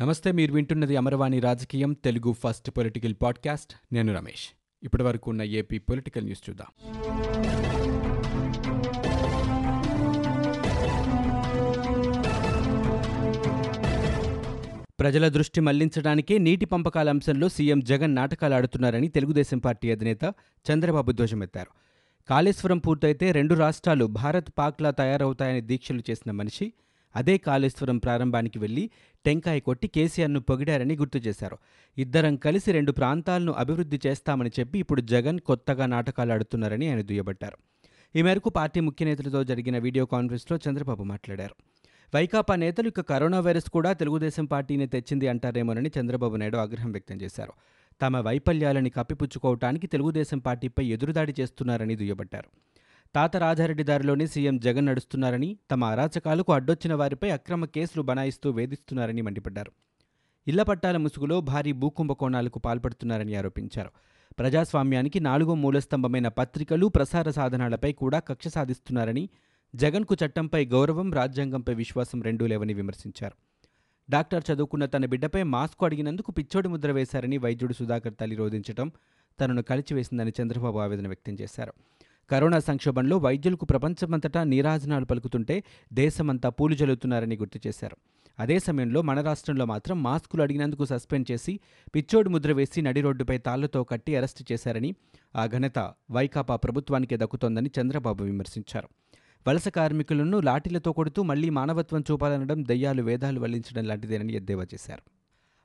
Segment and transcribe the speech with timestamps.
[0.00, 3.94] నమస్తే మీరు వింటున్నది అమరవాణి రాజకీయం తెలుగు ఫస్ట్ పొలిటికల్ పాడ్కాస్ట్.
[3.94, 4.48] నేను రమేష్.
[4.82, 6.66] ఇప్పటి వరకు ఉన్న ఏపీ పొలిటికల్ న్యూస్ చూద్దాం.
[15.00, 20.34] ప్రజల దృష్టి మళ్ళించడానికే నీటి పంపకాల అంశంలో సీఎం జగన్ నాటకాలు ఆడుతున్నారని తెలుగుదేశం పార్టీ అధినేత
[20.72, 21.70] చంద్రబాబు ధ్వజమెత్తారు.
[22.28, 26.72] కాళేశ్వరం పూర్తయితే రెండు రాష్ట్రాలు భారత్ పాక్లా తయారవుతాయని దీక్షలు చేసిన మనిషి
[27.16, 28.90] అదే కాళేశ్వరం ప్రారంభానికి వెళ్ళి
[29.24, 31.58] టెంకాయ కొట్టి కేసీఆర్ను పొగిడారని గుర్తు చేశారు.
[31.98, 37.58] ఇద్దరం కలిసి రెండు ప్రాంతాలను అభివృద్ధి చేస్తామని చెప్పి ఇప్పుడు జగన్ కొత్తగా నాటకాలు ఆడుతున్నారని ఆయన దుయ్యబట్టారు.
[38.18, 41.54] ఈ మేరకు పార్టీ ముఖ్య నేతలతో జరిగిన వీడియో కాన్ఫరెన్స్లో చంద్రబాబు మాట్లాడారు.
[42.14, 47.52] వైకాపా నేతలు ఇక కరోనా వైరస్ కూడా తెలుగుదేశం పార్టీని తెచ్చింది అంటారేమోనని చంద్రబాబు నాయుడు ఆగ్రహం వ్యక్తం చేశారు.
[48.02, 52.48] తమ వైఫల్యాలని కప్పిపుచ్చుకోవటానికి తెలుగుదేశం పార్టీపై ఎదురుదాడి చేస్తున్నారని దుయ్యబట్టారు.
[53.14, 59.72] తాత రాజారెడ్డి దారిలోనే సీఎం జగన్ నడుస్తున్నారని తమ అరాచకాలకు అడ్డొచ్చిన వారిపై అక్రమ కేసులు బనాయిస్తూ వేధిస్తున్నారని మండిపడ్డారు.
[60.46, 63.90] ఇళ్ళ పట్టాల ముసుగులో భారీ భూకుంభకోణాలకు పాల్పడుతున్నారని ఆరోపించారు.
[64.38, 69.28] ప్రజాస్వామ్యానికి నాలుగో మూలస్తంభమైన పత్రికలు ప్రసార సాధనాలపై కూడా కక్ష సాధిస్తున్నారని
[69.74, 73.34] జగన్కు చట్టంపై గౌరవం రాజ్యాంగంపై విశ్వాసం రెండూ లేవని విమర్శించారు.
[74.10, 78.92] డాక్టర్ చదువుకున్న తన బిడ్డపై మాస్కు అడిగినందుకు పిచ్చోడి ముద్ర వేశారని వైద్యుడు సుధాకర్ తల్లి రోధించడం
[79.40, 81.72] తనను కలిచివేసిందని చంద్రబాబు ఆవేదన వ్యక్తం చేశారు.
[82.30, 87.96] కరోనా సంక్షోభంలో వైద్యులకు ప్రపంచమంతటా నీరాజనాలు పలుకుతుంటే దేశమంతా పూలు జల్లుతున్నారని గుర్తు చేశారు.
[88.38, 91.60] అదే సమయంలో మన రాష్ట్రంలో మాత్రం మాస్కులు అడిగినందుకు సస్పెండ్ చేసి
[91.94, 94.94] పిచ్చోడు ముద్ర వేసి నడి రోడ్డుపై తాళ్ళతో కట్టి అరెస్టు చేశారని
[95.36, 98.88] ఆ ఘనత వైకాపా ప్రభుత్వానికే దక్కుతోందని చంద్రబాబు విమర్శించారు.
[99.48, 105.15] వలస కార్మికులను లాఠీలతో కొడుతూ మళ్ళీ మానవత్వం చూపాలనడం దయ్యాలు వేదాలు వల్లించడం లాంటిదేనని ఎద్దేవా చేశారు.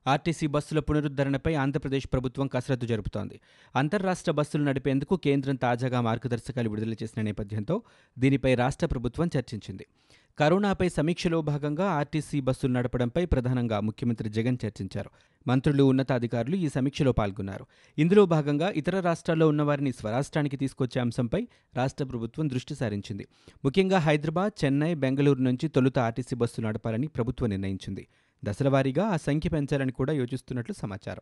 [0.08, 3.40] ఆర్టీసీ బస్సుల పునరుద్ధరణపై ఆంధ్రప్రదేశ్ ప్రభుత్వం కసరత్తు జరుపుతోంది.
[3.76, 7.82] అంతర్రాష్ట్ర బస్సులు నడిపేందుకు కేంద్రం తాజాగా మార్గదర్శకాలు విడుదల చేసిన నేపథ్యంతో
[8.20, 9.86] దీనిపై రాష్ట్ర ప్రభుత్వం చర్చించింది.
[10.40, 15.10] కరోనాపై సమీక్షలో భాగంగా ఆర్టీసీ బస్సులు నడపడంపై ప్రధానంగా ముఖ్యమంత్రి జగన్ చర్చించారు.
[15.48, 17.66] మంత్రులు ఉన్నతాధికారులు ఈ సమీక్షలో పాల్గొన్నారు.
[17.98, 23.28] ఇందులో భాగంగా ఇతర రాష్ట్రాల్లో ఉన్నవారిని స్వరాష్ట్రానికి తీసుకొచ్చే అంశంపై రాష్ట్ర ప్రభుత్వం దృష్టి సారించింది.
[23.66, 28.08] ముఖ్యంగా హైదరాబాద్ చెన్నై బెంగళూరు నుంచి తొలుత ఆర్టీసీ బస్సులు నడపాలని ప్రభుత్వం నిర్ణయించింది.
[28.46, 31.22] దశలవారీగా ఆ సంఖ్య పెంచాలని కూడా యోచిస్తున్నట్లు సమాచారం.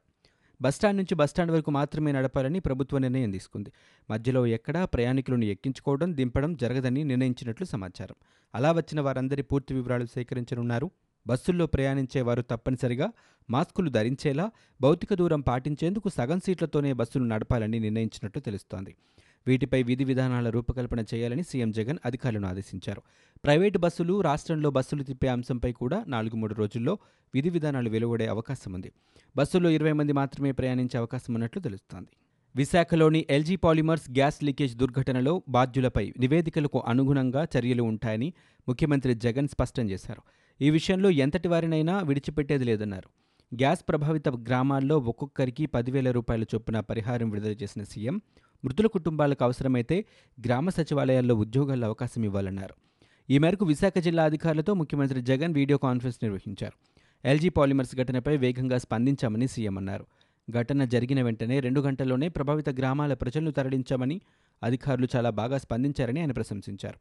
[0.61, 3.71] బస్టాండ్ నుంచి బస్టాండ్ వరకు మాత్రమే నడపాలని ప్రభుత్వ నిర్ణయం తీసుకుంది.
[4.09, 8.15] మధ్యలో ఎక్కడా ప్రయాణికులను ఎక్కించుకోవడం దింపడం జరగదని నిర్ణయించినట్లు సమాచారం.
[8.55, 10.91] అలా వచ్చిన వారందరి పూర్తి వివరాలు సేకరించనున్నారు.
[11.27, 13.11] బస్సుల్లో ప్రయాణించే వారు తప్పనిసరిగా
[13.49, 14.51] మాస్కులు ధరించేలా
[14.81, 18.95] భౌతిక దూరం పాటించేందుకు సగం సీట్లతోనే బస్సులు నడపాలని నిర్ణయించినట్లు తెలుస్తోంది.
[19.47, 23.01] వీటిపై విధి విధానాల రూపకల్పన చేయాలని సీఎం జగన్ అధికారులను ఆదేశించారు.
[23.43, 26.97] ప్రైవేటు బస్సులు రాష్ట్రంలో బస్సులు తిప్పే అంశంపై కూడా నాలుగు మూడు రోజుల్లో
[27.33, 28.91] విధి విధానాలు వెలువడే అవకాశం ఉంది.
[29.35, 32.07] బస్సుల్లో ఇరవై మంది మాత్రమే ప్రయాణించే అవకాశం ఉన్నట్లు తెలుస్తోంది.
[32.55, 38.33] విశాఖలోని ఎల్జీ పాలిమర్స్ గ్యాస్ లీకేజ్ దుర్ఘటనలో బాధ్యులపై నివేదికలకు అనుగుణంగా చర్యలు ఉంటాయని
[38.67, 40.21] ముఖ్యమంత్రి జగన్ స్పష్టం చేశారు.
[40.61, 43.09] ఈ విషయంలో ఎంతటి వారినైనా విడిచిపెట్టేది లేదన్నారు.
[43.55, 48.21] గ్యాస్ ప్రభావిత గ్రామాల్లో ఒక్కొక్కరికి పదివేల రూపాయల చొప్పున పరిహారం విడుదల చేసిన సీఎం
[48.65, 50.05] మృతుల కుటుంబాలకు అవసరమైతే
[50.45, 52.73] గ్రామ సచివాలయాల్లో ఉద్యోగాల అవకాశం ఇవ్వాలన్నారు.
[53.29, 56.73] ఈ మేరకు విశాఖ జిల్లా అధికారులతో ముఖ్యమంత్రి జగన్ వీడియో కాన్ఫరెన్స్ నిర్వహించారు.
[57.25, 60.05] ఎల్జీ పాలిమర్స్ ఘటనపై వేగంగా స్పందించామని సీఎం అన్నారు.
[60.51, 64.21] ఘటన జరిగిన వెంటనే రెండు గంటల్లోనే ప్రభావిత గ్రామాల ప్రజలను తరలించామని
[64.63, 66.99] అధికారులు చాలా బాగా స్పందించారని ఆయన ప్రశంసించారు.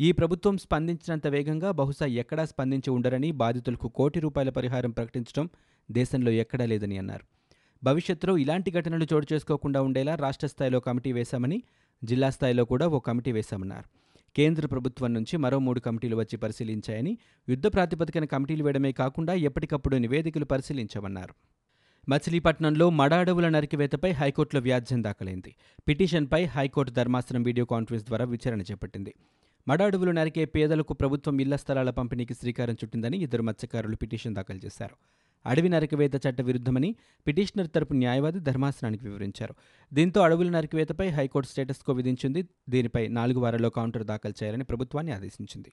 [0.00, 5.48] ఈ ప్రభుత్వం స్పందించినంత వేగంగా బహుశా ఎక్కడా స్పందించి ఉండరని బాధితులకు కోటి రూపాయల పరిహారం ప్రకటించడం
[5.90, 7.39] దేశంలో ఎక్కడా లేదని అన్నారు.
[7.84, 11.62] భవిష్యత్తులో ఇలాంటి ఘటనలు చోటు చేసుకోకుండా ఉండేలా రాష్ట్ర స్థాయిలో కమిటీ వేశామని
[12.04, 13.88] జిల్లా స్థాయిలో కూడా ఓ కమిటీ వేశామన్నారు.
[14.36, 20.44] కేంద్ర ప్రభుత్వం నుంచి మరో మూడు కమిటీలు వచ్చి పరిశీలించాయని యుద్ధ ప్రాతిపదికన కమిటీలు వేయడమే కాకుండా ఎప్పటికప్పుడు నివేదికలు
[20.44, 21.34] పరిశీలించామన్నారు.
[22.08, 25.56] మచిలీపట్నంలో మడ అడవుల నరికివేతపై హైకోర్టులో వ్యాజ్యం దాఖలైంది.
[25.88, 29.14] పిటిషన్పై హైకోర్టు ధర్మాసనం వీడియో కాన్ఫరెన్స్ ద్వారా విచారణ చేపట్టింది.
[29.68, 34.96] మడ అడవులు నరికే పేదలకు ప్రభుత్వం ఇళ్ళ స్థలాల పంపిణీకి శ్రీకారం చుట్టిందని ఇద్దరు మత్స్యకారులు పిటిషన్ దాఖలు చేశారు.
[35.46, 36.96] అడవి నరికివేత చట్ట విరుద్ధమని
[37.26, 39.54] పిటిషనర్ తరపు న్యాయవాది ధర్మాసనానికి వివరించారు.
[39.94, 42.44] దీంతో అడవుల నరికివేతపై హైకోర్టు స్టేటస్కో విధించింది.
[42.68, 45.72] దీనిపై నాలుగు వారాల్లో కౌంటర్ దాఖలు చేయాలని ప్రభుత్వాన్ని ఆదేశించింది.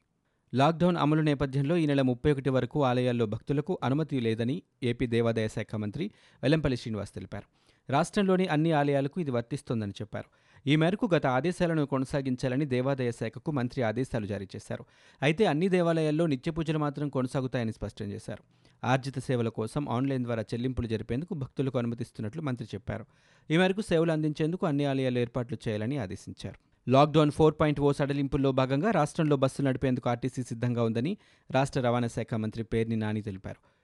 [0.53, 5.75] లాక్డౌన్ అమలు నేపథ్యంలో ఈ నెల ముప్పై ఒకటి వరకు ఆలయాల్లో భక్తులకు అనుమతి లేదని ఏపీ దేవాదాయ శాఖ
[5.75, 6.11] మంత్రి
[6.43, 7.67] వెల్లంపల్లి శ్రీనివాస్ తెలిపారు.
[7.91, 10.25] రాష్ట్రంలోని అన్ని ఆలయాలకు ఇది వర్తిస్తోందని చెప్పారు.
[10.69, 14.85] ఈ మేరకు గత ఆదేశాలను కొనసాగించాలని దేవాదాయ శాఖకు మంత్రి ఆదేశాలు జారీ చేశారు.
[15.21, 18.43] అయితే అన్ని దేవాలయాల్లో నిత్య పూజలు మాత్రం కొనసాగుతాయని స్పష్టం చేశారు.
[18.83, 23.05] ఆర్జిత సేవల కోసం ఆన్లైన్ ద్వారా చెల్లింపులు జరిపేందుకు భక్తులకు అనుమతిస్తున్నట్లు మంత్రి చెప్పారు.
[23.51, 26.89] ఈ మేరకు సేవలు అందించేందుకు అన్ని ఆలయాలు ఏర్పాట్లు చేయాలని ఆదేశించారు.
[26.89, 31.17] లాక్డౌన్ ఫోర్ పాయింట్ ఓ సడలింపుల్లో భాగంగా రాష్ట్రంలో బస్సులు నడిపేందుకు ఆర్టీసీ సిద్ధంగా ఉందని
[31.51, 33.77] రాష్ట్ర రవాణా శాఖ మంత్రి పేర్ని నాని తెలిపారు.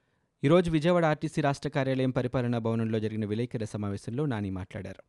[0.45, 5.03] ఈరోజు విజయవాడ ఆర్టీసీ రాష్ట్ర కార్యాలయం పరిపాలనా భవనంలో జరిగిన విలేకరుల సమావేశంలో నాని మాట్లాడారు.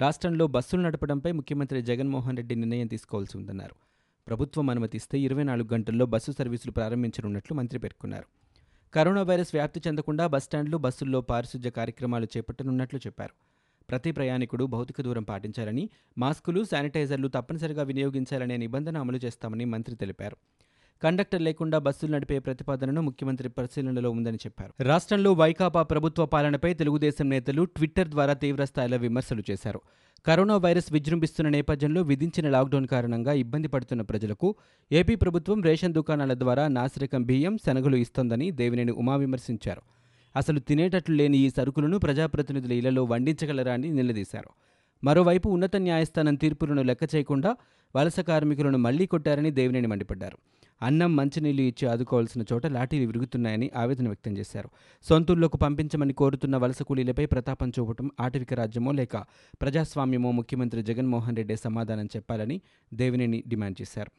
[0.00, 3.74] రాష్ట్రంలో బస్సులు నడపడంపై ముఖ్యమంత్రి జగన్మోహన్ రెడ్డి నిర్ణయం తీసుకోవాల్సి ఉందన్నారు.
[4.26, 8.24] ప్రభుత్వం అనుమతిస్తే ఇరవై నాలుగు గంటల్లో బస్సు సర్వీసులు ప్రారంభించనున్నట్లు మంత్రి పేర్కొన్నారు.
[8.94, 13.34] కరోనా వైరస్ వ్యాప్తి చెందకుండా బస్టాండ్లు బస్సుల్లో పారిశుధ్య కార్యక్రమాలు చేపట్టనున్నట్లు చెప్పారు.
[13.90, 20.36] ప్రతి ప్రయాణికుడు భౌతిక దూరం పాటించాలని మాస్కులు శానిటైజర్లు తప్పనిసరిగా వినియోగించాలనే నిబంధన అమలు చేస్తామని మంత్రి తెలిపారు.
[21.02, 24.82] కండక్టర్ లేకుండా బస్సులు నడిపే ప్రతిపాదనను ముఖ్యమంత్రి పరిశీలనలో ఉందని చెప్పారు.
[24.82, 29.80] రాష్ట్రంలో వైకాపా ప్రభుత్వ పాలనపై తెలుగుదేశం నేతలు ట్విట్టర్ ద్వారా తీవ్రస్థాయిలో విమర్శలు చేశారు.
[30.26, 34.54] కరోనా వైరస్ విజృంభిస్తున్న నేపథ్యంలో విధించిన లాక్డౌన్ కారణంగా ఇబ్బంది పడుతున్న ప్రజలకు
[34.92, 39.82] ఏపీ ప్రభుత్వం రేషన్ దుకాణాల ద్వారా నాసిరకం బియ్యం శనగలు ఇస్తోందని దేవినేని ఉమా విమర్శించారు.
[40.36, 44.50] అసలు తినేటట్లు లేని ఈ సరుకులను ప్రజాప్రతినిధుల ఇళ్ళలో వండించగలరా అని నిలదీశారు.
[45.04, 47.56] మరోవైపు ఉన్నత న్యాయస్థానం తీర్పులను లెక్క చేయకుండా
[47.96, 50.38] వలస కార్మికులను మళ్ళీ కొట్టారని దేవినేని మండిపడ్డారు.
[50.82, 54.70] అన్నం మంచినీళ్ళు ఇచ్చి ఆదుకోవాల్సిన చోట లాఠీలు విరుగుతున్నాయని ఆవేదన వ్యక్తం చేశారు.
[55.02, 59.16] సొంతూళ్ళకు పంపించమని కోరుతున్న వలస కూలీలపై ప్రతాపం చూపటం ఆటవిక రాజ్యమో లేక
[59.62, 62.60] ప్రజాస్వామ్యమో ముఖ్యమంత్రి జగన్మోహన్ రెడ్డి సమాధానం చెప్పాలని
[62.94, 64.10] దేవినేని డిమాండ్ చేశారు.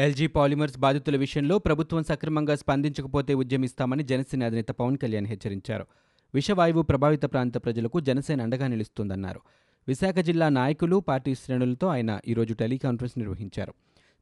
[0.00, 5.86] ఎల్జీ పాలిమర్స్ బాధితుల విషయంలో ప్రభుత్వం సక్రమంగా స్పందించకపోతే ఉద్యమిస్తామని జనసేన అధినేత పవన్ కళ్యాణ్ హెచ్చరించారు.
[6.34, 9.40] విషవాయువు ప్రభావిత ప్రాంత ప్రజలకు జనసేన అండగా నిలుస్తుందన్నారు.
[9.88, 13.74] విశాఖ జిల్లా నాయకులు పార్టీ శ్రేణులతో ఆయన ఈరోజు టెలికాన్ఫరెన్స్ నిర్వహించారు.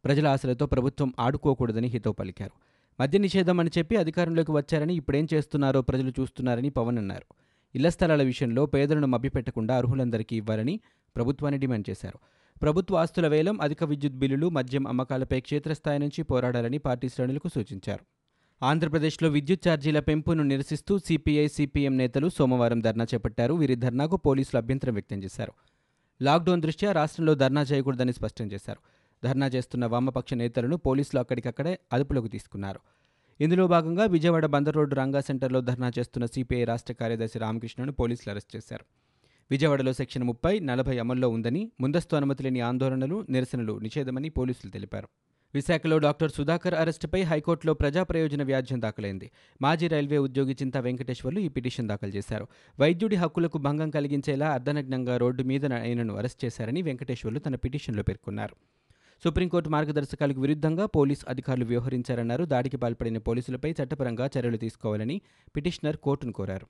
[0.04, 2.52] ప్రజల ఆశలతో ప్రభుత్వం ఆడుకోకూడదని హితవు పలికారు.
[3.02, 7.34] మద్య నిషేధం అని చెప్పి అధికారంలోకి వచ్చారని ఇప్పుడేం చేస్తున్నారో ప్రజలు చూస్తున్నారని పవన్ అన్నారు.
[7.74, 10.80] ఇళ్ళ స్థలాల విషయంలో పేదలను మభ్యపెట్టకుండా అర్హులందరికీ ఇవ్వాలని
[11.16, 12.18] ప్రభుత్వాన్ని డిమాండ్ చేశారు.
[12.62, 18.04] ప్రభుత్వ ఆస్తుల వేలం అధిక విద్యుత్ బిల్లులు మద్యం అమ్మకాలపై క్షేత్రస్థాయి నుంచి పోరాడాలని పార్టీ శ్రేణులకు సూచించారు.
[18.64, 23.54] ఆంధ్రప్రదేశ్లో విద్యుత్ ఛార్జీల పెంపును నిరసిస్తూ సిపిఐ సిపిఎం నేతలు సోమవారం ధర్నా చేపట్టారు.
[23.54, 25.52] వీరి ధర్నాకు పోలీసులు అభ్యంతరం వ్యక్తం చేశారు.
[26.22, 28.93] లాక్డౌన్ దృష్ట్యా రాష్ట్రంలో ధర్నా చేయకూడదని స్పష్టం చేశారు.
[29.24, 32.80] ధర్నా చేస్తున్న వామపక్ష నేతలను పోలీసులు అక్కడికక్కడే అదుపులోకి తీసుకున్నారు.
[33.40, 38.56] ఇందులో భాగంగా విజయవాడ బందర్ రోడ్డు రంగా సెంటర్లో ధర్నా చేస్తున్న సిపిఐ రాష్ట్ర కార్యదర్శి రామకృష్ణను పోలీసులు అరెస్ట్
[38.56, 38.84] చేశారు.
[39.50, 45.08] విజయవాడలో సెక్షన్ ముప్పై నలభై అమల్లో ఉందని ముందస్తు అనుమతి లేని ఆందోళనలు నిరసనలు నిషేధమని పోలీసులు తెలిపారు.
[45.54, 49.30] విశాఖలో డాక్టర్ సుధాకర్ అరెస్టుపై హైకోర్టులో ప్రజా ప్రయోజన వ్యాజ్యం దాఖలైంది.
[49.62, 52.46] మాజీ రైల్వే ఉద్యోగి చింత వెంకటేశ్వర్లు ఈ పిటిషన్ దాఖలు చేశారు.
[52.80, 58.56] వైద్యుడి హక్కులకు భంగం కలిగించేలా అర్ధనగ్నంగా రోడ్డు మీద ఆయనను అరెస్ట్ చేశారని వెంకటేశ్వర్లు తన పిటిషన్లో పేర్కొన్నారు.
[59.22, 62.44] సుప్రీంకోర్టు మార్గదర్శకాలకు విరుద్ధంగా పోలీస్ అధికారులు వ్యవహరించారన్నారు.
[62.44, 65.20] దాడికి పాల్పడిన పోలీసులపై చట్టపరంగా చర్యలు తీసుకోవాలని
[65.56, 66.66] పిటిషనర్ కోర్టును కోరారు.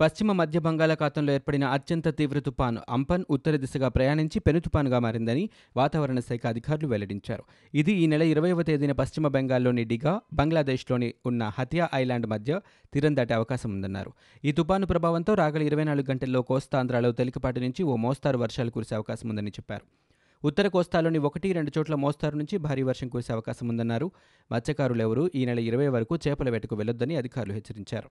[0.00, 6.18] పశ్చిమ మధ్య బంగాళాఖాతంలో ఏర్పడిన అత్యంత తీవ్ర తుపాను అంపన్ ఉత్తర దిశగా ప్రయాణించి పెను తుపానుగా మారిందని వాతావరణ
[6.18, 7.42] శాఖ అధికారులు వెల్లడించారు.
[7.74, 12.60] ఇది ఈ నెల ఇరవైవ తేదీన పశ్చిమ బెంగాల్లోని డిగా బంగ్లాదేశ్లోని ఉన్న హతియా ఐలాండ్ మధ్య
[12.94, 14.12] తీరం దాటే అవకాశం ఉందన్నారు.
[14.44, 19.28] ఈ తుపాను ప్రభావంతో రాగల ఇరవై నాలుగు గంటల్లో కోస్తాంధ్రాలో తేలికపాటి నుంచి ఓ మోస్తారు వర్షాలు కురిసే అవకాశం
[19.28, 20.07] ఉందని చెప్పారు.
[20.44, 24.10] ఉత్తర కోస్తాలోని ఒకటి రెండు చోట్ల మోస్తారు నుంచి భారీ వర్షం కురిసే అవకాశం ఉందన్నారు.
[24.52, 28.10] మత్స్యకారులెవరూ ఈ నెల ఇరవై వరకు చేపల వేటకు వెళ్ళొద్దని అధికారులు హెచ్చరించారు.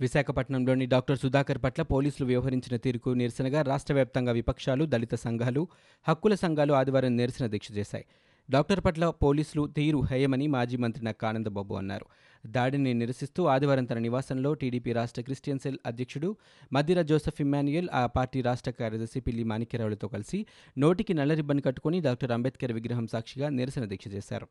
[0.00, 5.68] విశాఖపట్నంలోని డాక్టర్ సుధాకర్ పట్ల పోలీసులు వ్యవహరించిన తీరుకు నిరసనగా రాష్ట్ర వ్యాప్తంగా విపక్షాలు దళిత సంఘాలు
[6.08, 8.04] హక్కుల సంఘాలు ఆదివారం నిరసన దీక్ష చేశాయి.
[8.50, 12.06] డాక్టర్ పట్ల పోలీసులు తీరు హేయమని మాజీ మంత్రి నక్క ఆనందబాబు అన్నారు.
[12.46, 16.36] దాడిని నిరసిస్తూ ఆదివారం తన నివాసంలో టీడీపీ రాష్ట్ర క్రిస్టియన్ సెల్ అధ్యక్షుడు
[16.72, 20.46] మద్దిర జోసెఫ్ ఇమ్మాన్యుయల్ ఆ పార్టీ రాష్ట్ర కార్యదర్శి పిల్లి మాణిక్యరావులతో కలిసి
[20.78, 24.48] నోటికి నల్ల రిబ్బన్ కట్టుకుని డాక్టర్ అంబేద్కర్ విగ్రహం సాక్షిగా నిరసన దీక్ష చేశారు.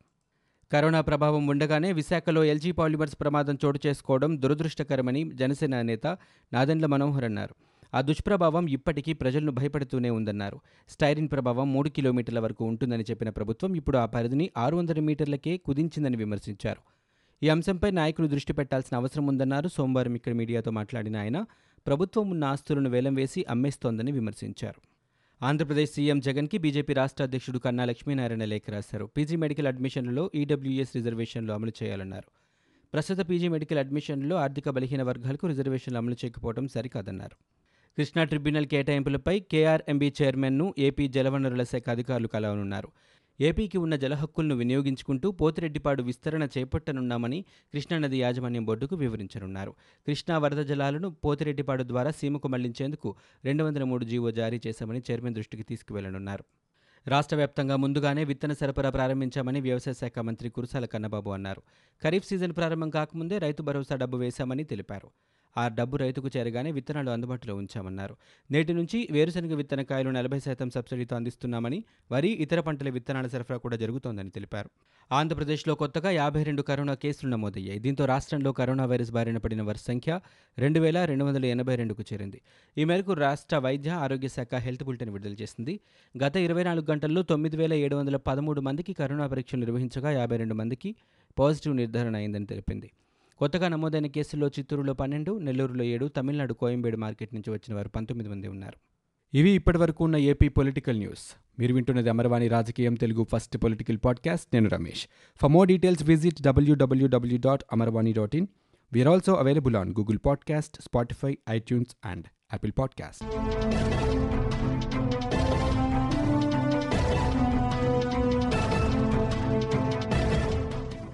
[0.72, 6.06] కరోనా ప్రభావం ఉండగానే విశాఖలో ఎల్జీ పాలిమర్స్ ప్రమాదం చోటు చేసుకోవడం దురదృష్టకరమని జనసేన నేత
[6.52, 7.54] నాదెండ్ల మనోహర్ అన్నారు.
[7.94, 10.60] ఆ దుష్ప్రభావం ఇప్పటికీ ప్రజలను భయపడుతూనే ఉందన్నారు.
[10.88, 16.16] స్టైరిన్ ప్రభావం మూడు కిలోమీటర్ల వరకు ఉంటుందని చెప్పిన ప్రభుత్వం ఇప్పుడు ఆ పరిధిని ఆరు వందల మీటర్లకే కుదించిందని
[16.16, 17.01] విమర్శించారు.
[17.44, 19.68] ఈ అంశంపై నాయకులు దృష్టి పెట్టాల్సిన అవసరం ఉందన్నారు.
[19.68, 21.44] సోమవారం ఇక్కడ మీడియాతో మాట్లాడిన ఆయన
[21.86, 24.80] ప్రభుత్వం ఉన్న ఆస్తులను వేలం వేసి అమ్మేస్తోందని విమర్శించారు.
[25.42, 29.04] ఆంధ్రప్రదేశ్ సీఎం జగన్కి బీజేపీ రాష్ట్ర అధ్యక్షుడు కన్నా లక్ష్మీనారాయణ లేఖ రాశారు.
[29.16, 32.28] పీజీ మెడికల్ అడ్మిషన్లలో ఈడబ్ల్యూఎస్ రిజర్వేషన్లు అమలు చేయాలన్నారు.
[32.92, 37.36] ప్రస్తుత పీజీ మెడికల్ అడ్మిషన్లో ఆర్థిక బలహీన వర్గాలకు రిజర్వేషన్లు అమలు చేయకపోవడం సరికాదన్నారు.
[37.98, 42.88] కృష్ణా ట్రిబ్యునల్ కేటాయింపులపై కేఆర్ఎంబీ చైర్మన్ను ఏపీ జలవనరుల శాఖ అధికారులు కలవనున్నారు.
[43.40, 49.70] ఏపీకి ఉన్న జలహక్కులను వినియోగించుకుంటూ పోతిరెడ్డిపాడు విస్తరణ చేపట్టనున్నామని కృష్ణానది యాజమాన్యం బోర్డుకు వివరించనున్నారు.
[50.06, 55.62] కృష్ణా వరద జలాలను పోతిరెడ్డిపాడు ద్వారా సీమకు మళ్ళించేందుకు రెండు వందల మూడు జీవో జారీ చేశామని చైర్మన్ దృష్టికి
[55.62, 56.44] తీసుకువెళ్ళనున్నారు.
[57.08, 61.62] రాష్ట్ర వ్యాప్తంగా ముందుగానే విత్తన సరఫరా ప్రారంభించామని వ్యవసాయ శాఖ మంత్రి కురసాల కన్నబాబు అన్నారు.
[62.04, 65.10] ఖరీఫ్ సీజన్ ప్రారంభం కాకముందే రైతు భరోసా డబ్బు వేశామని తెలిపారు.
[65.56, 68.16] ఆ డబ్బు రైతుకు చేరగానే విత్తనాలు అందుబాటులో ఉంచామన్నారు.
[68.50, 74.30] నేటి నుంచి వేరుశనగ విత్తనకాయలు నలభై శాతం సబ్సిడీతో అందిస్తున్నామని వరి ఇతర పంటల విత్తనాల సరఫరా కూడా జరుగుతోందని
[74.30, 74.70] తెలిపారు.
[75.12, 77.78] ఆంధ్రప్రదేశ్లో కొత్తగా యాభై రెండు కరోనా కేసులు నమోదయ్యాయి.
[77.78, 80.20] దీంతో రాష్ట్రంలో కరోనా వైరస్ బారిన పడిన వారి సంఖ్య
[80.58, 82.40] రెండు వేల రెండు వందల ఎనభై రెండుకు చేరింది.
[82.78, 85.80] ఈ మేరకు రాష్ట్ర వైద్య ఆరోగ్య శాఖ హెల్త్ బులెటిన్ విడుదల చేసింది.
[86.24, 90.54] గత ఇరవై నాలుగు గంటల్లో తొమ్మిది వేల ఏడు వందల పదమూడు మందికి కరోనా పరీక్షలు నిర్వహించగా యాభై రెండు
[90.54, 90.94] మందికి
[91.38, 92.90] పాజిటివ్ నిర్ధారణ అయిందని తెలిపింది.
[93.42, 98.48] కొత్తగా నమోదైన కేసుల్లో చిత్తూరులో పన్నెండు నెల్లూరులో ఏడు తమిళనాడు కోయంబేడు మార్కెట్ నుంచి వచ్చిన వారు పంతొమ్మిది మంది
[98.48, 98.76] ఉన్నారు.
[99.36, 101.36] ఇవి ఇప్పటివరకు ఉన్న ఏపీ పొలిటికల్ న్యూస్.
[101.58, 104.46] మీరు వింటున్నది అమరవాణి రాజకీయం తెలుగు ఫస్ట్ పొలిటికల్ పాడ్కాస్ట్.
[104.54, 105.08] నేను Ramesh.
[105.36, 108.46] For more details visit WWW dot Amarvani dot in
[108.92, 113.24] we are also available on Google podcast Spotify iTunes and Apple podcast